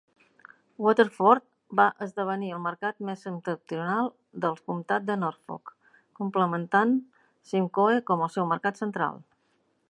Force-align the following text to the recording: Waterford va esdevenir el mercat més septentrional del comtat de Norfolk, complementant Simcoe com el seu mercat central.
Waterford 0.83 1.43
va 1.79 1.83
esdevenir 2.05 2.49
el 2.55 2.63
mercat 2.67 3.03
més 3.09 3.25
septentrional 3.27 4.09
del 4.47 4.57
comtat 4.71 5.05
de 5.11 5.19
Norfolk, 5.25 5.75
complementant 6.23 6.97
Simcoe 7.53 8.01
com 8.11 8.27
el 8.29 8.35
seu 8.39 8.51
mercat 8.55 8.83
central. 8.85 9.23